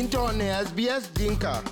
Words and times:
into 0.00 0.32
ne 0.32 0.46
SBS 0.64 1.12
Dinka. 1.14 1.62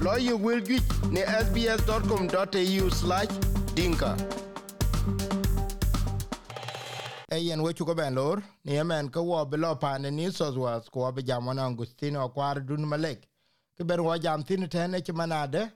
Lawyer 0.00 0.36
will 0.44 0.60
get 0.60 0.82
ne 1.14 1.22
sbs.com.au 1.44 2.90
slash 2.90 3.32
dinka. 3.74 4.16
Ayen 7.30 7.60
wechu 7.60 7.84
ko 7.84 7.94
ben 7.94 8.14
lor, 8.14 8.42
ni 8.64 8.72
yemen 8.72 9.10
ka 9.10 9.20
wo 9.20 9.44
bilo 9.44 9.74
pa 9.80 9.98
ne 9.98 10.10
ni 10.10 10.30
sozwas 10.30 10.88
ko 10.90 11.12
be 11.12 11.22
jamon 11.22 11.58
Angustino 11.58 12.28
kwar 12.34 12.60
dun 12.66 12.86
malek. 12.86 13.28
Ke 13.76 13.84
ben 13.84 14.02
wo 14.04 14.16
jam 14.16 14.42
tin 14.42 14.66
tene 14.68 15.00
ci 15.02 15.12
manade, 15.12 15.70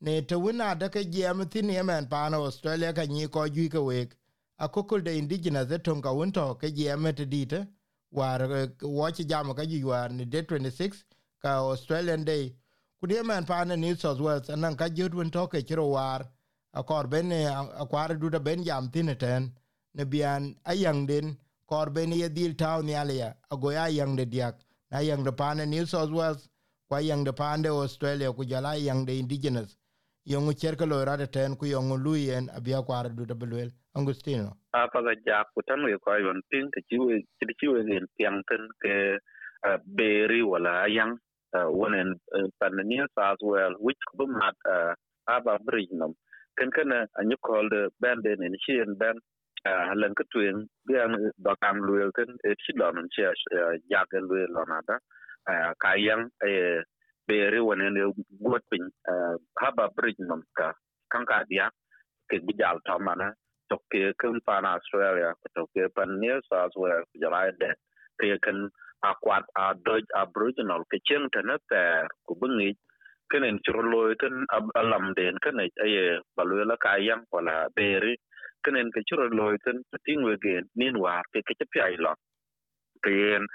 ne 0.00 0.20
te 0.22 0.34
wina 0.34 0.74
de 0.74 0.88
ke 0.88 1.04
jam 1.04 1.46
tin 1.48 1.70
yemen 1.70 2.08
pa 2.08 2.28
no 2.28 2.42
Australia 2.46 2.92
ka 2.92 3.04
ni 3.04 3.28
ko 3.28 3.46
ju 3.46 3.68
ke 3.68 3.78
wek. 3.78 4.16
Akokol 4.60 5.04
de 5.04 5.16
indigenous 5.16 5.68
de 5.68 5.78
tonka 5.78 6.10
wonto 6.12 6.54
ke 6.58 6.74
jam 6.74 7.04
te 7.14 7.24
dite, 7.24 7.68
war 8.10 8.40
wo 8.82 9.10
ci 9.10 9.24
jam 9.24 9.54
ka 9.54 9.62
ju 9.64 9.86
war 9.86 10.08
ni 10.08 10.24
de 10.24 10.42
26 10.42 11.04
ka 11.42 11.60
Australian 11.60 12.24
Day. 12.24 12.54
Kudie 13.02 13.24
man 13.24 13.44
pane 13.44 13.76
New 13.76 13.94
South 13.94 14.20
Wales 14.20 14.50
anan 14.50 14.76
ka 14.76 14.88
jut 14.88 15.14
wen 15.14 15.30
toke 15.30 15.62
chiro 15.66 15.90
war 15.90 16.20
akor 16.74 17.06
ben 17.06 17.30
akwar 17.30 18.18
du 18.18 18.30
da 18.30 18.38
ben 18.38 18.64
jam 18.64 18.90
tine 18.90 19.14
ten 19.18 19.52
ne 19.94 20.04
bian 20.04 20.54
ayang 20.66 21.06
den 21.06 21.36
kor 21.66 21.90
ben 21.90 22.12
ye 22.12 22.28
dil 22.28 22.54
taw 22.54 22.80
ni 22.82 22.94
alia 22.94 23.36
ago 23.50 23.70
ya 23.70 23.86
yang 23.86 24.16
de 24.16 24.26
diak. 24.26 24.54
Na 24.90 24.98
yang 24.98 25.22
de 25.22 25.32
pane 25.32 25.68
New 25.68 25.86
South 25.86 26.10
Wales 26.10 26.48
kwa 26.88 27.00
yang 27.00 27.24
de 27.24 27.32
pande 27.32 27.66
Australia 27.66 28.32
ku 28.32 28.44
jala 28.44 28.76
yang 28.76 29.04
de 29.04 29.18
indigenous. 29.18 29.76
Yongu 30.26 30.52
cherka 30.52 30.86
lo 30.86 31.04
rade 31.04 31.30
ten 31.30 31.56
ku 31.56 31.66
yongu 31.66 31.96
luyen 31.96 32.48
abia 32.56 32.82
kwar 32.82 33.14
du 33.14 33.24
belwel 33.34 33.70
Angustino. 33.96 34.56
Apa 34.74 35.02
ga 35.02 35.14
ja 35.26 35.44
ku 35.54 35.62
tan 35.62 35.84
we 35.84 35.96
ko 35.98 36.16
yon 36.16 36.42
ping 36.50 36.68
te 36.72 36.80
chiwe 36.90 37.22
chiwe 37.60 37.84
gen 37.86 38.06
piang 38.18 38.42
ten 38.48 38.68
ke 38.82 39.18
beri 39.86 40.42
wala 40.42 40.88
yang 40.88 41.18
wonen 41.54 42.14
panania 42.60 43.06
south 43.14 43.38
well, 43.42 43.74
which 43.80 43.98
bumat 44.18 44.56
aba 45.28 45.58
brijnum 45.66 46.14
ken 46.58 46.70
ken 46.70 46.92
a 46.92 47.06
ñu 47.24 47.36
call 47.46 47.68
the 47.70 47.90
band 48.00 48.26
in 48.26 48.56
chien 48.66 48.94
ben 48.98 49.16
halan 49.66 50.14
ka 50.14 50.24
tuen 50.32 50.68
bian 50.88 51.12
do 51.44 51.54
kam 51.62 51.78
luel 51.82 52.10
ken 52.16 52.30
e 52.44 52.54
chi 52.62 52.72
lon 52.76 53.08
che 53.14 53.32
ya 53.90 54.04
gen 54.12 54.24
luel 54.28 54.50
lon 54.52 54.70
ada. 54.72 54.98
Ka 55.80 55.94
yang 55.96 56.28
e 56.46 56.82
beri 57.28 57.60
wonen 57.60 57.96
e 57.96 58.04
got 58.44 58.62
pin 58.70 58.90
haba 59.60 59.88
brijnum 59.96 60.42
ka, 60.56 60.72
kan 61.12 61.24
ka 61.26 61.44
dia, 61.48 61.70
ke 62.28 62.38
bijal 62.44 62.78
to 62.86 62.98
mana 63.00 63.32
to 63.70 63.76
ke 63.92 64.12
ken 64.20 64.40
pan 64.46 64.64
australia 64.64 65.32
to 65.56 65.66
ke 65.74 65.88
pan 65.96 66.20
near 66.20 66.40
south 66.50 66.72
well 66.76 67.02
jala 67.22 67.40
de 67.60 67.70
ke 68.20 68.36
ken 69.02 69.10
akwat 69.10 69.44
a 69.54 69.74
doj 69.74 70.04
aboriginal 70.14 70.84
ke 70.90 70.98
chen 71.04 71.28
tene 71.32 71.56
ter 71.70 72.08
ku 72.26 72.34
cái 72.40 72.74
kenen 73.30 73.58
chiro 73.62 73.82
loy 73.82 74.14
ten 74.18 74.44
alam 74.74 75.14
den 75.16 75.34
kene 75.42 75.68
aye 75.84 76.20
balwela 76.36 76.76
kayang 76.80 77.24
wala 77.32 77.68
beri 77.76 78.16
kenen 78.64 78.90
ke 78.90 79.00
chiro 79.10 79.28
loy 79.28 79.56
ten 79.64 79.82
tiếng 80.04 80.22
người 80.22 80.36
gen 80.42 80.64
nin 80.74 80.94
war 80.96 81.22
ke 81.32 81.40
ke 81.46 81.64
pi 81.74 81.80
ai 81.80 81.96
lo 81.98 82.14
cái 83.02 83.14
yen 83.14 83.46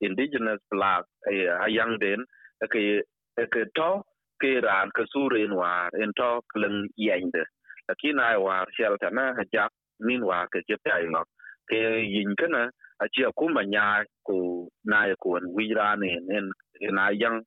indigenous 0.00 0.60
black 0.70 1.04
aye 1.26 1.48
ayang 1.48 1.98
den 1.98 2.24
ke 2.70 3.02
ke 3.50 3.64
to 3.74 4.02
ke 4.40 4.60
ran 4.62 4.90
ke 4.94 5.04
surin 5.12 5.52
war 5.54 5.90
en 6.02 6.12
to 6.16 6.40
kleng 6.54 6.86
yende 6.96 7.44
lakini 7.88 8.22
ai 8.22 8.36
war 8.36 8.66
shel 8.78 8.96
tana 9.00 9.34
jak 9.52 9.70
nin 9.98 10.22
war 10.22 10.46
ke 10.52 10.60
ke 10.68 10.76
pi 10.84 10.90
ai 10.90 11.06
lo 11.06 11.24
ke 11.70 11.80
yin 12.14 12.34
kana 12.36 12.70
a 13.00 13.06
chia 13.14 13.30
kuma 13.38 13.62
nya 13.64 14.04
ku 14.26 14.68
na 14.84 15.06
ya 15.06 15.14
ku 15.22 15.36
wi 15.56 15.72
ra 15.74 15.94
ne 15.96 16.18
nen 16.28 16.50
na 16.92 17.08
yang 17.10 17.42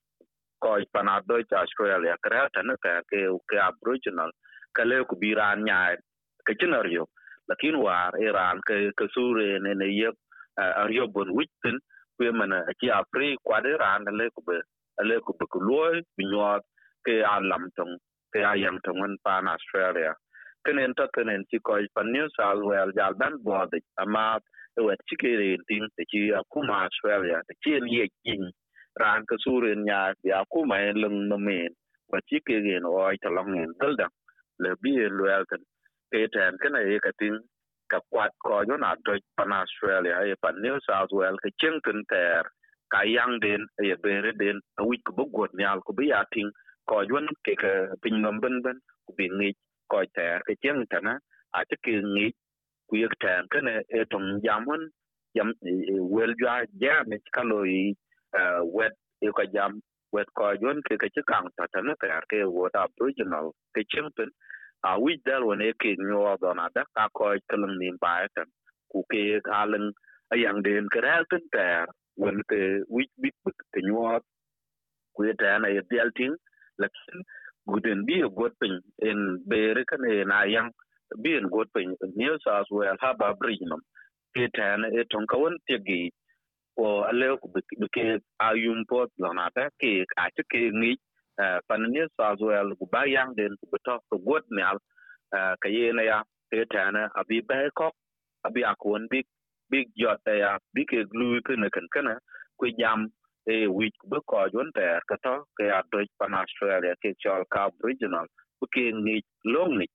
ko 0.62 0.78
pana 0.94 1.22
do 1.28 1.42
cha 1.50 1.62
australia 1.64 2.16
kra 2.26 2.50
ta 2.54 2.62
na 2.62 2.76
ka 2.84 3.02
ke 3.10 3.20
ke 3.50 3.58
aboriginal 3.70 4.32
ka 4.76 4.84
le 4.84 5.04
ku 5.10 5.16
bi 5.22 5.34
ran 5.34 5.64
nya 5.64 5.96
ke 6.46 6.54
chinar 6.60 6.88
yo 6.88 7.06
lakin 7.50 7.78
war 7.80 8.12
iran 8.20 8.62
ke 8.68 8.92
ke 8.98 9.06
sure 9.14 9.60
ne 9.60 9.74
ne 9.74 9.88
ye 10.00 10.10
aryo 10.84 11.08
bon 11.14 11.30
witin 11.38 11.78
ku 12.18 12.32
mana 12.34 12.66
a 12.70 12.74
chia 12.82 13.04
pri 13.12 13.38
kwa 13.44 13.62
de 13.62 13.78
ran 13.84 14.06
le 14.20 14.30
ku 14.36 14.42
be 14.48 14.58
le 15.10 15.20
ku 15.26 15.34
be 15.40 15.46
ku 15.54 15.60
loy 15.70 16.02
bi 16.18 16.24
nyot 16.32 16.64
ke 17.06 17.22
alam 17.24 17.70
tong 17.78 17.94
ke 18.34 18.40
ayam 18.44 18.78
tong 18.84 19.00
an 19.06 19.16
pan 19.24 19.48
australia 19.48 20.14
kenen 20.68 20.94
ta 21.00 21.08
kenen 21.16 21.46
ti 21.52 21.60
ko 21.64 21.80
pan 21.96 22.12
new 22.12 22.28
south 22.38 22.64
wales 22.72 22.96
jal 23.00 23.16
ban 23.16 23.36
bo 23.46 23.66
de 23.72 23.80
ama 24.04 24.40
e 24.80 24.84
wet 24.88 25.00
ci 25.10 25.16
ke 25.24 25.32
ren 25.42 25.64
tin 25.70 25.88
te 25.98 26.04
ci 26.12 26.22
akuma 26.42 26.84
australia 26.88 27.42
te 27.50 27.56
ci 27.64 27.80
ye 27.98 28.08
kin 28.26 28.44
ran 29.02 29.26
ka 29.30 29.38
suren 29.46 29.86
nya 29.88 30.14
ya 30.24 30.44
akuma 30.44 30.78
en 30.90 30.98
lung 31.04 31.30
no 31.30 31.38
men. 31.40 31.72
Wa 32.12 32.20
ci 32.30 32.40
ke 32.48 32.62
gen 32.66 32.86
o 32.86 33.12
ta 33.24 33.30
long 33.30 33.56
en 33.64 33.74
dal 33.82 33.96
da 33.98 34.08
le 34.60 34.76
bi 34.84 34.94
lo 35.18 35.26
ya 35.34 35.40
kan 35.52 35.64
ke 36.12 36.28
tan 36.34 36.58
kana 36.64 36.82
ye 36.92 37.00
ka 37.00 37.12
tin. 37.20 37.40
Ka 37.92 38.00
kwat 38.12 38.32
ko 38.44 38.64
yo 38.70 38.78
na 38.78 38.96
do 39.06 39.16
e 39.16 39.22
pan 39.38 39.54
australia 39.54 40.26
ye 40.30 40.36
pan 40.44 40.56
new 40.62 40.78
south 40.88 41.12
wales 41.14 41.40
ke 41.44 41.52
chen 41.62 41.80
tin 41.86 42.04
ter. 42.12 42.44
Ka 42.94 43.02
yang 43.04 43.40
den 43.42 43.68
e 43.82 43.88
ye 43.90 43.96
bere 44.04 44.34
den. 44.42 44.62
A 44.80 44.86
wi 44.86 44.98
ko 45.06 45.14
bogot 45.18 45.52
nyal 45.60 45.82
ko 45.88 45.94
bi 45.94 46.10
ya 46.14 46.24
tin 46.34 46.52
ko 46.90 47.02
yo 47.02 47.20
ke 47.46 47.56
ke 47.64 47.74
pin 48.04 48.22
nom 48.22 48.40
ben 48.42 48.62
ben. 48.66 48.80
Ku 49.08 49.14
bi 49.18 49.54
ni 49.90 49.94
ko 49.94 50.04
ter 50.16 50.40
ke 50.48 50.56
chen 50.64 50.86
tana 50.92 51.20
a 51.54 51.66
ci 51.70 51.78
ke 51.86 51.94
ni 52.16 52.28
ku 52.90 52.98
yek 52.98 53.14
tan 53.22 53.48
trong 53.52 53.68
e 54.00 54.02
tong 54.12 54.28
jamon 54.46 54.82
jam 55.36 55.54
ra 55.62 56.34
giá 56.44 56.64
jam 56.82 57.06
kalo 57.34 57.64
i 57.64 57.94
wet 58.76 58.94
e 59.22 59.30
cái 59.38 59.48
jam 59.56 59.80
wet 60.14 60.28
ko 60.36 60.56
jon 60.62 60.82
ke 60.90 60.96
ke 61.02 61.10
cái 61.16 61.24
ta 61.58 61.68
ta 61.74 61.82
na 61.82 61.96
ta 62.02 62.22
ke 62.30 62.40
wo 62.56 62.70
ta 62.74 62.82
à 62.82 62.88
ke 63.76 63.82
chimpen 63.90 64.30
a 64.82 64.98
wi 65.04 65.14
dal 65.26 65.44
won 65.50 65.62
e 65.62 65.72
ke 65.80 65.92
nyo 66.00 66.38
do 66.42 66.54
na 66.54 66.70
da 66.76 66.84
ka 66.96 67.10
ko 67.14 67.26
keleng 67.50 67.78
nim 67.80 67.98
ba 68.02 68.28
ta 68.36 68.44
ku 68.92 69.04
ke 69.12 69.22
alen 69.62 69.92
ayang 70.34 70.64
den 70.66 70.88
ke 70.94 71.02
ra 71.08 71.24
tin 71.32 71.44
ta 71.56 71.68
won 72.18 72.38
ke 72.50 72.62
wi 72.90 73.04
bit 73.22 73.36
ke 73.74 73.82
nyo 73.88 74.20
ku 75.16 75.24
ye 75.28 75.34
thẻ 75.42 75.60
này 75.60 75.74
ye 75.76 75.82
dial 75.92 76.10
tin 76.16 76.32
lakin 76.78 77.18
guden 77.68 78.06
bi 78.08 78.22
god 78.38 78.54
pin 78.60 78.76
en 79.10 79.20
bere 79.50 79.84
kana 79.86 80.26
na 80.26 80.44
yang 80.56 80.70
bi 81.24 81.32
bien 81.36 81.46
god 81.50 81.68
pin 81.76 81.96
new 82.16 82.36
south 82.46 82.70
wales 82.72 83.00
ha 83.02 83.14
ba 83.14 83.34
ke 84.36 84.48
tan 84.58 84.84
e 85.00 85.04
ton 85.12 85.26
kawon 85.32 85.56
tegi 85.68 86.12
o 86.78 87.04
ale 87.10 87.28
ku 87.42 87.48
ke 87.96 88.06
ayum 88.48 88.86
pot 88.90 89.10
lona 89.20 89.50
ta 89.56 89.70
ke 89.82 89.92
a 90.24 90.26
ti 90.36 90.44
ke 90.52 90.62
ni 90.82 90.92
eh, 91.44 91.60
pan 91.68 91.82
new 91.94 92.08
south 92.18 92.42
wales 92.48 92.78
ku 92.80 92.86
ba 92.94 93.02
yang 93.16 93.36
den 93.38 93.54
ku 93.60 93.78
to 93.86 93.96
ku 94.10 94.18
ne 94.56 94.64
al 94.72 94.80
ka 95.62 95.70
ye 95.70 95.92
na 95.92 96.04
ya, 96.10 96.20
ke 96.52 96.66
a 97.20 97.22
bi 97.30 97.42
ba 97.48 97.56
e 97.68 97.70
ko 97.80 97.92
a 98.48 98.50
bi 98.54 98.62
akon 98.72 99.08
bi 99.12 99.22
big 99.72 99.88
jot 100.00 100.22
e 100.28 100.40
ya, 100.40 100.52
bi 100.74 100.86
ke 100.92 101.00
glue 101.12 101.42
ke 101.46 101.54
na 101.58 101.68
kan 101.70 101.88
ku 102.60 102.66
jam 102.80 103.00
e 103.50 103.68
wi 103.68 103.92
ku 104.00 104.08
be 104.12 104.20
ko 104.28 104.48
jon 104.54 104.72
ter 104.76 105.02
ka 105.10 105.18
to 105.24 105.36
ke 105.60 105.66
a 105.80 105.82
do 105.92 106.00
pan 106.20 106.34
australia, 106.36 106.96
ke 107.04 107.14
chol 107.24 107.44
ka 107.54 107.70
regional. 107.84 108.28
Ku 108.60 108.68
ke 108.76 108.92
ni 109.06 109.22
long 109.46 109.78
ni. 109.80 109.88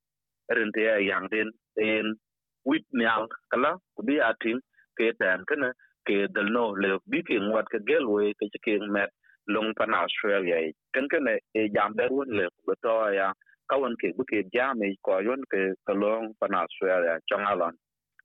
Er 0.50 0.56
Rente 0.56 0.82
ya 0.82 0.96
yang 0.98 1.28
den, 1.30 1.50
en 1.76 2.14
wit 2.64 2.84
nyal 2.92 3.28
kala 3.50 3.78
ku 3.96 4.02
bi 4.06 4.20
atin 4.20 4.60
ke 4.98 5.12
tan 5.20 5.44
kana 5.48 5.72
ke 6.06 6.28
dal 6.34 6.48
no, 6.52 6.70
le 6.82 6.98
bi 7.10 7.22
ke 7.22 7.34
ngwat 7.40 7.66
ke 7.72 7.78
gel 7.88 8.06
we, 8.06 8.34
ke 8.38 8.46
ke 8.64 8.78
met 8.94 9.10
long 9.48 9.74
pan 9.78 9.94
australia. 9.94 10.72
Kan 10.94 11.08
kana 11.08 11.38
e 11.54 11.68
jam 11.74 11.94
der 11.98 12.10
won 12.12 12.30
le, 12.30 12.48
ku 12.66 12.74
to 12.82 12.94
ya, 13.14 13.32
ka 13.70 13.76
won 13.78 13.96
ke, 14.00 14.14
bu 14.16 14.24
ke 14.24 14.44
jam 14.54 14.82
e 14.84 14.94
ko 15.02 15.18
yon 15.20 15.42
ke, 15.52 15.74
ka 15.86 15.94
long 15.94 16.32
pan 16.40 16.54
australia 16.54 17.18
chong 17.28 17.44
alon 17.52 17.74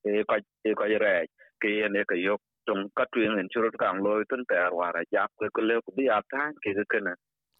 e 0.05 0.23
ko 0.29 0.37
e 0.65 0.73
ko 0.75 0.85
re 0.85 1.25
ke 1.61 1.89
ne 1.89 2.03
ke 2.05 2.15
yok 2.21 2.41
tong 2.67 2.83
ka 2.97 3.05
tuen 3.13 3.39
en 3.39 3.49
churut 3.53 3.75
kang 3.83 4.03
loy 4.05 4.23
tun 4.29 4.43
ter 4.49 4.69
wara 4.79 5.01
jap 5.13 5.31
ke 5.39 5.47
ko 5.55 5.61
le 5.69 5.81
ku 5.85 5.91
bi 5.97 6.09
atan 6.19 6.53
ke 6.63 6.75
kana 6.93 7.13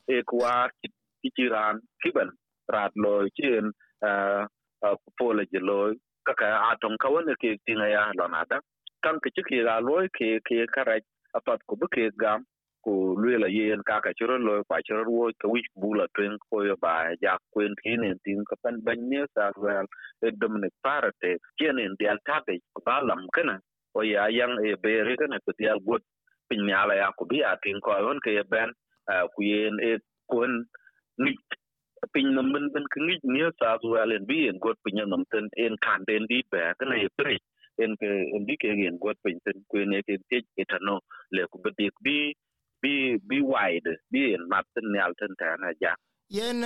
e 0.08 0.22
kwa 0.30 0.54
ki 0.80 1.30
jiran 1.38 1.80
rat 2.76 2.92
loy 2.96 3.30
chen 3.38 3.72
pole 5.20 5.44
je 5.52 5.60
loy 5.60 5.94
kaka 6.28 6.48
atong 6.72 6.98
kawane 7.00 7.34
ke 7.42 7.58
tinga 7.66 7.88
ya 7.90 8.12
lonada 8.20 8.60
kan 9.04 9.20
ke 9.24 9.30
chiki 9.36 9.64
ga 9.64 9.80
loy 9.80 10.08
ke 10.18 10.40
ke 10.48 10.68
kara 10.76 11.00
apat 11.36 11.60
ko 11.68 11.76
buke 11.80 12.12
gam 12.20 12.44
ko 12.84 13.16
lwela 13.22 13.48
yen 13.48 13.82
kaka 13.88 14.14
chiro 14.18 14.38
loy 14.38 14.62
kwa 14.68 14.82
chiro 14.86 15.04
wo 15.08 15.32
ke 15.42 15.48
wich 15.54 15.70
bula 15.76 16.08
twen 16.16 16.38
ko 16.50 16.64
yo 16.68 16.76
ba 16.82 17.16
ja 17.24 17.38
kwen 17.54 17.74
kine 17.84 18.16
tin 18.24 18.44
ka 18.50 18.56
pan 18.64 18.82
banye 18.86 19.24
sa 19.34 19.52
wel 19.58 19.88
dominic 20.42 20.74
parate 20.84 21.32
kien 21.58 21.80
dial 22.00 22.20
tabe 22.28 22.60
ba 22.86 23.02
lam 23.08 23.28
kana 23.36 23.60
o 23.98 24.02
ya 24.06 24.30
yang 24.30 24.54
e 24.62 24.76
bere 24.84 25.14
kana 25.18 25.42
ko 25.46 25.52
dial 25.58 25.80
gut 25.88 26.04
pin 26.50 26.62
nyala 26.70 26.94
ya 27.02 27.10
ko 27.18 27.26
bi 27.26 27.42
atin 27.52 27.82
ko 27.82 27.92
on 28.10 28.20
ke 28.26 28.32
ben 28.54 28.70
ku 29.34 29.40
yen 29.42 29.76
e 29.82 29.98
kun 30.32 30.52
ni 31.18 31.32
pin 32.14 32.28
nam 32.36 32.54
ben 32.54 32.66
ben 32.74 32.86
ke 32.94 33.00
ngij 33.02 33.22
ni 33.34 33.42
sa 33.60 33.78
zu 33.82 33.98
alen 34.02 34.26
bi 34.30 34.48
en 34.50 34.58
gut 34.64 34.78
pin 34.86 35.02
nam 35.12 35.24
ten 35.32 35.46
en 35.64 35.74
kan 35.86 36.02
den 36.08 36.24
di 36.30 36.40
ba 36.52 36.74
ke 36.78 36.84
na 36.86 36.96
ye 37.04 37.10
pri 37.18 37.38
en 37.84 37.92
ke 38.00 38.10
en 38.36 38.46
bi 38.48 38.54
ke 38.62 38.70
en 38.90 38.98
gut 39.04 39.18
pin 39.24 39.38
ten 39.46 39.58
ku 39.70 39.82
ne 39.92 40.02
ke 40.08 40.14
te 40.30 40.38
etano 40.62 40.96
le 41.36 41.42
ku 41.52 41.58
be 41.64 41.70
bi 42.06 42.18
bi 42.82 42.94
bi 43.30 43.38
wide 43.52 43.92
bi 44.12 44.22
en 44.36 44.44
mat 44.52 44.66
ten 44.74 44.86
nyal 44.94 45.12
ten 45.20 45.34
ta 45.40 45.50
na 45.62 45.70
ja 45.82 45.94
yen 46.38 46.62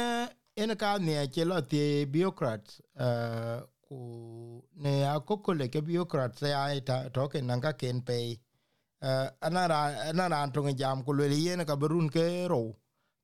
en 0.61 0.71
ka 0.81 0.97
ne 1.07 1.15
ke 1.33 1.43
lo 1.49 1.57
ti 1.71 2.05
bureaucrat 2.11 2.63
uh, 3.05 3.59
ku 3.91 4.63
ne 4.83 4.93
akokole 5.15 5.67
ke 5.73 5.79
bureaucrat 5.85 6.31
se 6.41 6.49
ai 6.63 6.77
e 6.79 6.85
ta 6.89 6.97
toke 7.15 7.39
nanga 7.43 7.71
ken 7.81 7.99
pe. 8.07 8.17
Eh, 8.21 9.07
uh, 9.07 9.27
anara 9.47 9.79
anara 10.11 10.39
to 10.53 10.61
e 10.71 10.73
jam 10.81 11.03
ku 11.05 11.11
le 11.19 11.27
yen 11.45 11.65
ka 11.69 11.75
berun 11.81 12.07
ke 12.15 12.25
ro. 12.51 12.61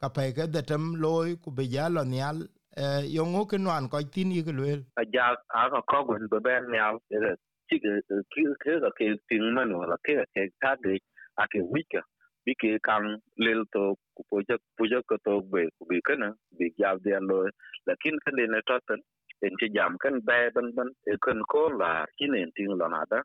Ka 0.01 0.09
pe 0.15 0.25
ke 0.35 0.43
de 0.55 0.61
tem 0.69 0.83
loy 1.03 1.35
ku 1.43 1.51
be 1.57 1.63
ya 1.75 1.87
lo 1.95 2.03
nyal 2.03 2.37
uh, 2.41 2.83
eh, 2.83 3.01
yongo 3.17 3.45
ke 3.51 3.57
nan 3.57 3.87
ko 3.91 4.01
tin 4.13 4.31
yi 4.37 4.43
ke 4.47 4.53
le 4.59 4.67
a 5.01 5.03
ja 5.13 5.25
a 5.59 5.69
ka 5.73 5.81
ko 5.91 6.03
gun 6.07 6.27
be 6.31 6.39
ben 6.47 6.67
nyal 6.75 6.99
ki 7.69 7.79
eh, 7.79 8.01
ke 8.11 8.17
ki 8.33 8.43
ke 8.99 9.07
tin 9.29 9.45
man 9.55 9.71
wala 9.79 9.97
ke 10.05 10.19
ke 10.35 10.47
ta 10.61 10.75
de 10.83 10.99
a 11.41 11.47
ke 11.51 11.59
wika 11.73 12.01
bi 12.45 12.53
ke 12.61 12.71
kan 12.87 13.03
lel 13.45 13.61
to 13.73 13.83
ku 14.15 14.23
po 14.29 14.41
ja 14.49 14.57
po 14.77 14.89
ja 14.91 14.99
ko 15.09 15.17
to 15.25 15.41
be 15.53 15.63
ku 15.77 15.87
bi 15.89 16.01
kana 16.09 16.29
bi 16.59 16.73
ja 16.83 16.95
de 17.05 17.19
lo 17.29 17.37
lakin 17.87 18.19
kan 18.25 18.35
de 18.41 18.47
na 18.53 18.61
totan 18.71 18.99
en 19.45 19.53
ti 19.59 19.67
jam 19.75 19.97
kan 20.03 20.19
ba 20.27 20.49
ban 20.55 20.67
ban 20.75 20.89
e 21.11 21.17
kan 21.25 21.39
ko 21.51 21.67
la 21.81 22.05
kinen 22.17 22.51
tin 22.55 22.77
la 22.77 22.87
na 22.87 23.01
da 23.11 23.19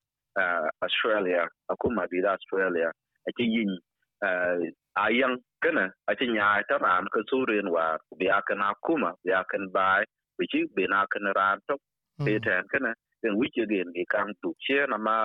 australia 0.83 1.49
akuma 1.71 2.07
bi 2.11 2.25
australia. 2.25 2.91
A 3.29 3.31
ti 3.37 3.45
yin 3.45 3.73
a 4.23 5.11
yang 5.11 5.37
kana 5.63 5.93
a 6.09 6.15
ti 6.15 6.27
nya 6.27 6.63
ta 6.69 6.77
ran 6.77 7.07
ko 7.13 7.21
su 7.29 7.45
ren 7.47 7.71
wa 7.71 7.97
bi 8.19 8.27
akan 8.27 8.61
akuma 8.71 9.11
bi 9.25 9.31
akan 9.33 9.71
bai 9.73 10.05
bi 10.39 10.45
ji 10.53 10.65
bi 10.77 10.87
na 10.89 11.07
kan 11.13 11.27
ran 11.39 11.59
to 11.69 11.77
pe 12.25 12.39
tan 12.45 12.65
kana 12.73 12.95
en 13.25 13.37
wi 13.39 13.47
je 13.55 13.65
gen 13.67 13.93
bi 13.95 14.05
kan 14.13 14.33
tu 14.43 14.55
che 14.65 14.87
na 14.89 14.97
ma 14.97 15.17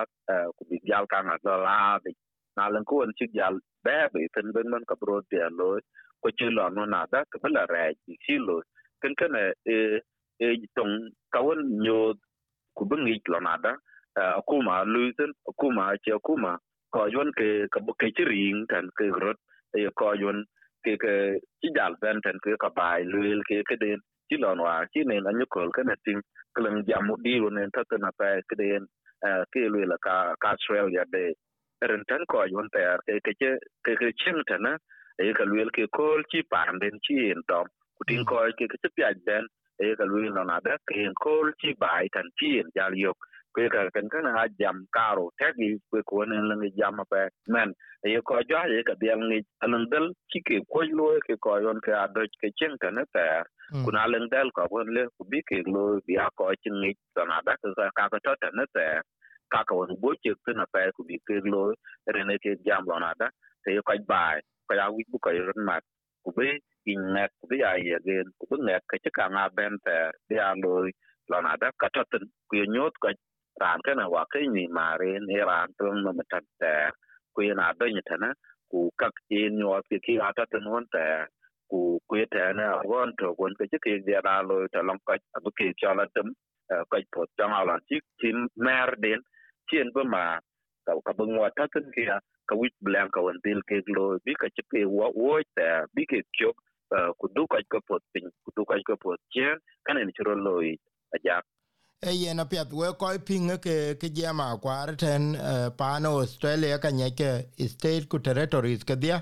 ku 0.56 0.62
bi 0.70 0.78
gal 0.88 1.06
kan 1.12 1.26
la 1.26 1.56
la 1.66 1.98
bi 2.04 2.12
na 2.56 2.68
lan 2.68 2.84
ko 2.84 3.02
en 3.02 3.12
chi 3.18 3.26
gal 3.38 3.54
ba 3.84 4.08
bi 4.12 4.28
ten 4.34 4.52
ben 4.54 4.70
man 4.70 4.84
ka 4.88 4.94
bro 5.00 5.20
de 5.30 5.42
lo 5.58 5.78
ko 6.22 6.28
chi 6.38 6.46
lo 6.56 6.68
no 6.68 6.84
na 6.84 7.06
da 7.12 7.24
ka 7.30 7.38
bla 7.42 7.66
ra 7.74 7.84
chi 8.24 8.36
lo 8.46 8.56
kan 9.02 9.12
kana 9.20 9.42
e 9.74 9.76
e 10.40 10.48
tong 10.76 10.94
ka 11.32 11.40
won 11.46 11.60
nyo 11.84 12.14
ku 12.76 12.82
bi 12.88 12.96
ngi 13.02 13.16
lo 13.32 13.40
na 13.46 13.54
da 13.64 13.72
akuma 14.40 14.84
luisen 14.84 15.32
akuma 15.50 15.84
che 16.04 16.12
akuma 16.18 16.52
ko 16.94 17.06
yon 17.14 17.30
ke 17.38 17.68
ka 17.72 17.80
bo 17.80 17.92
ke 18.00 18.08
chi 18.16 18.24
ring 18.24 18.66
tan 18.70 18.86
ke 18.98 19.06
rot 19.22 19.38
e 19.78 19.88
ko 20.00 20.12
yon 20.22 20.44
ke 20.84 20.96
ke 21.02 21.14
chi 21.60 21.68
dal 21.76 21.94
ben 22.02 22.20
tan 22.24 22.38
ke 22.44 22.56
ka 22.62 22.70
bai 22.78 23.02
luil 23.12 23.40
ke 23.48 23.62
ke 23.68 23.76
den 23.82 24.00
chi 24.28 24.36
lo 24.42 24.54
wa 24.66 24.74
chi 24.92 25.04
ne 25.08 25.20
na 25.20 25.30
nyukol 25.38 25.70
ka 25.76 25.82
na 25.82 25.94
ting 26.04 26.22
klang 26.54 26.78
jamu 26.88 27.16
di 27.24 27.38
ro 27.42 27.50
ne 27.50 27.66
ta 27.74 27.82
na 28.04 28.10
pa 28.18 28.30
ke 28.48 28.56
den 28.62 28.86
ke 29.52 29.62
luil 29.74 29.92
ka 30.06 30.16
ka 30.42 30.48
australia 30.54 31.04
de 31.14 31.24
ren 31.90 32.04
tan 32.08 32.22
ko 32.32 32.44
yon 32.54 32.68
ter 32.74 32.98
ke 33.06 33.20
ke 33.26 33.50
ke 33.84 33.92
ke 34.00 34.08
chen 34.20 34.38
tan 34.48 34.62
na 34.66 34.72
e 35.24 35.32
ka 35.38 35.44
luil 35.50 35.70
ke 35.76 35.84
kol 35.98 36.22
chi 36.30 36.42
pan 36.52 36.78
den 36.82 36.96
chi 37.04 37.16
en 37.34 37.42
dom 37.48 37.66
ku 37.96 38.02
ting 38.08 38.24
ko 38.30 38.36
ke 38.58 38.66
ke 38.72 38.76
chi 38.82 38.90
pya 38.96 39.12
den 39.28 39.44
e 39.84 39.96
ka 39.98 40.04
luil 40.04 40.32
na 40.34 40.60
da 40.66 40.76
ke 40.88 40.94
en 41.06 41.14
kol 41.24 41.52
chi 41.60 41.74
bai 41.82 42.06
tan 42.14 42.28
chi 42.38 42.58
en 42.60 42.68
jal 42.76 42.94
yok 43.04 43.18
kwe 43.54 43.68
ka 43.74 43.80
kan 43.94 44.08
kan 44.12 44.26
ha 44.36 44.44
jam 44.60 44.76
karo 44.96 45.30
tagi 45.38 45.68
kwe 45.90 46.00
ko 46.10 46.24
ne 46.30 46.38
lang 46.50 46.64
jam 46.78 47.00
pa 47.10 47.22
men 47.54 47.74
ye 48.12 48.20
ko 48.28 48.40
ja 48.50 48.60
ye 48.72 48.82
ka 48.88 48.94
biang 49.00 49.22
ni 49.30 49.38
alang 49.64 49.86
dal 49.92 50.06
chi 50.30 50.40
ke 50.48 50.60
ko 50.72 50.82
lo 50.98 51.06
ke 51.26 51.36
ko 51.44 51.58
yon 51.64 51.80
ke 51.86 51.92
ado 52.04 52.22
ke 52.42 52.50
chen 52.58 52.76
ka 52.82 52.90
ne 52.90 53.04
ta 53.14 53.26
kuna 53.84 54.00
alang 54.06 54.28
dal 54.32 54.50
ko 54.56 54.66
won 54.70 54.88
le 54.96 55.02
ku 55.16 55.24
bi 55.30 55.42
ke 55.48 55.62
lo 55.74 55.84
bi 56.06 56.14
a 56.26 56.28
ko 56.38 56.52
chin 56.62 56.76
ni 56.82 56.92
ta 57.14 57.24
na 57.30 57.40
da 57.46 57.56
ka 57.62 57.68
ka 57.98 58.08
ka 58.12 58.18
ta 58.42 58.48
ne 58.58 58.64
ta 58.74 58.86
ka 59.52 59.60
ka 59.68 59.74
won 59.78 59.96
bo 60.02 60.14
che 60.22 60.34
tu 60.44 60.52
na 60.60 60.66
pa 60.72 60.86
ku 60.96 61.04
bi 61.08 61.18
ke 61.26 61.40
lo 61.52 61.62
re 62.14 62.22
ne 62.28 62.38
ke 62.44 62.56
jam 62.66 62.84
lo 62.90 62.98
na 63.04 63.12
da 63.20 63.28
te 63.64 63.78
ko 63.88 63.94
bai 64.12 64.40
ko 64.68 64.74
ya 64.80 64.86
wi 64.94 65.02
bu 65.10 65.18
ko 65.24 65.30
yon 65.38 65.60
mat 65.68 65.82
ku 66.24 66.30
bi 66.36 66.48
in 66.92 67.02
net 67.14 67.32
bi 67.50 67.56
ya 67.64 67.72
ye 67.88 67.96
gen, 68.06 68.28
ku 68.40 68.44
bi 68.50 68.56
net 68.68 68.82
ka 68.90 68.96
cha 69.04 69.10
ka 69.18 69.24
nga 69.34 69.44
ben 69.56 69.74
bi 70.28 70.36
a 70.48 70.50
lo 70.62 70.72
lo 71.30 71.38
na 71.46 71.56
da 71.62 71.70
ka 71.80 71.88
ta 71.94 72.02
tin, 72.12 72.24
ku 72.48 72.54
ye 72.60 72.66
nyot 72.74 72.94
ko 73.02 73.08
ran 73.62 73.80
kana 73.86 74.08
wa 74.10 74.24
ke 74.32 74.40
ni 74.54 74.66
mare 74.68 75.12
ne 75.28 75.38
ran 75.50 75.68
tong 75.78 76.02
no 76.04 76.12
mata 76.18 76.40
ta 76.60 76.90
ku 77.34 77.42
na 77.60 77.72
do 77.78 77.86
ni 77.86 78.02
tana 78.10 78.30
ku 78.70 78.90
kak 79.00 79.14
in 79.30 79.58
yo 79.64 79.80
ke 79.90 79.98
ki 80.06 80.14
ata 80.28 80.44
tan 80.52 80.64
won 80.72 80.86
ta 80.94 81.04
ku 81.70 81.98
ku 82.08 82.16
te 82.34 82.44
na 82.58 82.82
won 82.92 83.12
to 83.18 83.34
won 83.38 83.54
ke 83.58 83.66
ke 83.84 83.92
dia 84.06 84.20
da 84.28 84.42
lo 84.48 84.66
ta 84.74 84.80
long 84.88 85.00
ka 85.08 85.14
abu 85.38 85.50
ke 85.58 85.72
cha 85.80 85.94
la 85.98 86.06
tum 86.16 86.28
e, 86.72 86.74
ka 86.90 86.98
po 87.14 87.26
chang 87.38 87.54
ala 87.60 87.76
chi 87.88 87.98
tin 88.20 88.38
mer 88.66 88.90
den 89.04 89.20
chien 89.70 89.88
bu 89.94 90.02
ma, 90.14 90.24
ka 90.86 90.92
ka 91.06 91.12
bu 91.18 91.24
ngwa 91.32 91.48
ta 91.56 91.64
tan 91.74 91.86
ke 91.96 92.04
ka 92.48 92.54
wit 92.60 92.74
blank 92.86 93.10
ka 93.16 93.20
won 93.26 93.38
bil 93.44 93.60
ke 93.68 93.76
lo 93.96 94.06
bi 94.26 94.34
ka 94.42 94.48
chi 94.56 94.62
ke 94.72 94.80
wo 94.96 95.08
wo 95.22 95.40
ta 95.58 95.68
bi 95.94 96.04
ke 96.12 96.20
chok 96.90 97.16
ku 97.18 97.28
du 97.34 97.46
ka 97.46 97.58
ka 97.70 97.78
po 97.86 97.98
pin 98.12 98.24
ku 98.44 98.50
du 98.56 98.64
ka 98.64 98.74
ka 98.86 98.96
po 99.02 99.16
chien 99.32 99.56
kana 99.84 100.04
ni 100.04 100.12
chro 100.12 100.34
lo 100.34 100.60
i 100.60 100.72
ajak 101.14 101.44
e 102.02 102.12
yen 102.12 102.40
apiath 102.40 102.72
we 102.72 102.88
kɔc 103.00 103.16
piŋ 103.26 103.58
ke 103.64 103.76
ke 104.00 104.08
jama 104.16 104.56
kuar 104.62 104.96
ten 104.96 105.34
uh, 105.36 105.68
paano 105.70 106.08
australia 106.20 106.78
ka 106.78 106.88
nyɛ 106.88 107.08
ke 107.20 107.30
state 107.68 108.08
ku 108.08 108.18
territories 108.18 108.84
ke 108.84 108.94
dhia 109.02 109.18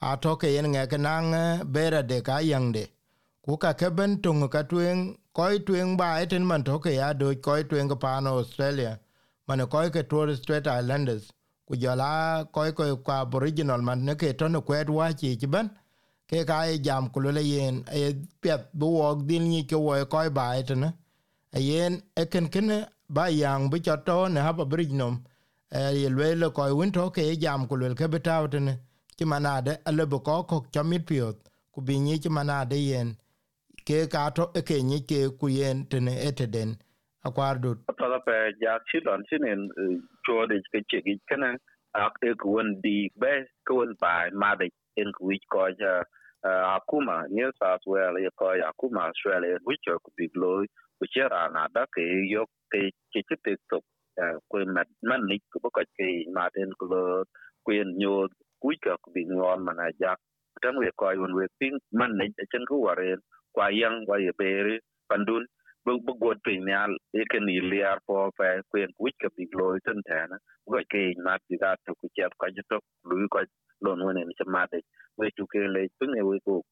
atoke 0.00 0.48
yen 0.56 0.66
ŋɛ 0.74 0.88
ke 0.90 0.98
naŋ 1.06 1.24
bera 1.72 2.02
de 2.02 2.18
ka 2.22 2.38
yaŋde 2.50 2.84
ku 3.44 3.56
ka 3.56 3.72
ke 3.72 3.88
ben 3.96 4.12
toŋ 4.22 4.48
ka 4.48 4.62
tueŋ 4.70 4.98
kɔc 5.36 5.64
tueŋ 5.66 5.96
baai 6.00 6.26
ten 6.30 6.44
man 6.50 6.62
toke 6.64 6.90
ya 7.00 7.12
doj 7.20 7.36
kɔc 7.46 7.68
tueŋ 7.70 7.86
ke 7.90 7.96
paano 8.04 8.30
australia. 8.40 8.92
Mane 9.46 9.64
kɔc 9.72 9.86
ke 9.94 10.02
torres 10.10 10.38
strait 10.42 10.66
islanders. 10.66 11.24
Ku 11.66 11.74
jɔla 11.82 12.10
kɔc 12.54 12.68
kɔc 12.78 13.02
ku 13.04 13.10
aboriginal 13.12 13.82
man 13.88 14.04
ne 14.06 14.14
ke 14.20 14.28
tɔne 14.38 14.58
kuɛɛt 14.66 14.88
wacic 14.96 15.42
ben 15.50 15.66
ke 16.30 16.44
ka 16.50 16.58
e 16.72 16.78
jam 16.86 17.10
ku 17.12 17.18
le 17.20 17.42
yen 17.52 17.82
e 18.00 18.14
pet 18.42 18.60
bu 18.78 18.86
wɔɔk 18.98 19.18
din 19.28 19.44
ni 19.50 19.60
ke 19.70 19.76
wo 19.76 19.92
ko 20.12 20.16
wɔ 20.16 20.28
kɔc 20.30 20.92
e 21.58 21.60
yen 21.68 21.92
e 22.16 22.24
ken 22.32 22.46
ken 22.48 22.68
ba 23.08 23.24
yang 23.28 23.68
bi 23.70 23.78
cha 23.86 23.96
to 23.96 24.28
ne 24.28 24.40
ha 24.40 24.52
ba 24.52 24.64
bridge 24.64 24.92
nom 24.92 25.14
ye 25.72 26.08
le 26.08 26.34
le 26.42 26.48
ko 26.50 26.62
win 26.78 26.92
to 26.92 27.10
ke 27.10 27.22
jam 27.42 27.66
ku 27.68 27.74
le 27.76 27.94
ke 27.94 28.06
betaw 28.14 28.46
tene 28.52 28.72
ti 29.16 29.24
manade 29.24 29.72
ale 29.88 30.04
bu 30.06 30.18
ko 30.26 30.42
ko 30.50 30.56
cha 30.72 30.82
chamit 30.82 31.02
piot 31.08 31.36
ku 31.72 31.80
bi 31.86 31.98
ni 32.04 32.18
ti 32.18 32.28
manade 32.28 32.76
yen 32.90 33.08
ke 33.86 34.06
ka 34.12 34.30
to 34.36 34.44
e 34.58 34.62
ke 34.68 34.76
ni 34.90 34.98
ke 35.10 35.20
ku 35.40 35.46
yen 35.48 35.76
tene 35.90 36.12
eteden 36.28 36.70
akwar 37.26 37.54
to 37.62 37.74
da 38.12 38.18
pe 38.26 38.36
ja 38.62 38.78
chi 38.88 38.98
don 39.06 39.22
chi 39.28 39.36
nen 39.44 39.60
cho 40.24 40.46
de 40.50 40.56
ke 40.72 40.78
chi 40.88 40.98
gi 41.06 41.14
kana 41.28 41.50
ak 42.04 42.14
e 42.22 42.34
ku 42.40 42.48
won 42.54 42.68
di 42.84 42.96
be 43.20 43.32
ku 43.66 43.74
won 43.78 43.90
ba 44.00 44.12
ma 44.42 44.54
de 44.60 44.70
en 45.00 45.10
ku 45.16 45.26
wi 45.28 45.36
ko 45.52 45.66
ja 45.80 45.92
akuma 46.44 47.26
new 47.30 47.50
south 47.60 47.82
wales 47.86 48.28
ko 48.38 48.52
akuma 48.70 49.08
australia 49.10 49.58
which 49.64 49.84
could 49.86 50.16
be 50.16 50.28
glory 50.34 50.68
kuchera 51.02 51.50
na 51.52 51.68
da 51.74 51.86
ke 51.94 52.02
yo 52.30 52.46
ke 52.72 52.90
ke 53.14 53.20
ke 53.28 53.36
te 53.44 53.56
to 53.70 53.80
ko 54.50 54.64
mat 54.76 54.88
man 55.02 55.26
ni 55.28 55.38
ko 55.52 55.60
ko 55.70 55.70
ke 55.98 56.08
maten 56.34 56.72
ko 56.80 56.88
ko 57.64 57.70
nyo 57.72 58.28
ku 58.62 58.72
ka 58.84 58.96
ko 59.02 59.12
bi 59.14 59.24
ngon 59.28 59.64
mana 59.64 59.90
ja 60.00 60.16
tan 60.62 60.78
we 60.78 60.90
ko 60.96 61.12
yon 61.12 61.34
we 61.36 61.46
pin 61.60 61.78
man 61.92 62.12
ni 62.18 62.28
chen 62.52 62.64
ko 62.68 62.80
ware 62.86 63.16
kwa 63.54 63.70
yang 63.72 64.04
wa 64.08 64.16
ye 64.18 64.32
pandun 65.10 65.44
bu 65.86 65.98
bu 66.06 66.12
god 66.18 66.38
pe 66.44 66.52
nyal 66.68 66.92
e 67.14 67.24
ke 67.30 67.38
ni 67.40 67.60
liar 67.70 67.98
po 68.06 68.30
pe 68.38 68.60
ko 68.70 68.78
en 68.84 68.92
ka 69.20 69.28
bi 69.36 69.48
lo 69.58 69.78
tan 69.86 70.02
ta 70.08 70.26
na 70.30 70.36
ke 70.92 71.02
ma 71.24 71.36
bi 71.48 71.56
ga 71.62 71.74
to 71.86 71.94
ku 72.00 72.08
chat 72.16 72.32
ko 72.38 72.46
to 72.70 72.78
lu 73.08 73.28
ko 73.28 73.40
lon 73.84 74.00
wona 74.04 74.24
ni 74.24 74.34
ma 74.46 74.66
we 75.18 75.30
tu 75.36 75.46
ke 75.52 75.60
le 75.74 75.88
ping 75.98 76.14
e 76.20 76.22
we 76.22 76.38
ko 76.44 76.62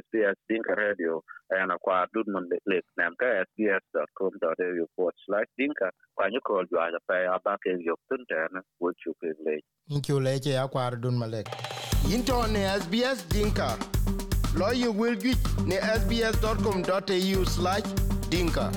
SBS 0.00 0.36
Dinka 0.48 0.74
Radio 0.74 1.22
and 1.50 1.70
akwa 1.70 2.06
dud 2.14 2.26
mon 2.28 2.48
de 2.50 2.58
le 2.66 2.80
nam 2.96 3.14
ka 3.20 3.26
sbs.com.au 3.46 4.86
forward 4.94 5.14
slash 5.26 5.48
dinka 5.58 5.90
kwa 6.14 6.30
nyu 6.30 6.40
ko 6.46 6.64
jwa 6.70 6.90
ja 6.94 7.00
pa 7.08 7.14
aba 7.34 7.58
ke 7.62 7.76
yo 7.88 7.94
tun 8.08 8.24
ta 8.28 8.46
we 8.80 8.92
tu 9.02 9.14
ke 9.20 9.34
le 9.44 9.58
in 9.90 10.02
chu 10.02 10.20
le 10.20 10.38
che 10.38 10.56
akwa 10.64 10.90
dun 11.00 11.18
malek 11.18 11.46
into 12.14 12.42
ne 12.54 12.66
SBS 12.80 13.28
Dinka 13.34 13.70
lo 14.58 14.68
will 14.98 15.16
get 15.16 15.38
ne 15.66 15.78
sbs.com.au 16.00 17.44
slash 17.44 18.15
dinka 18.30 18.70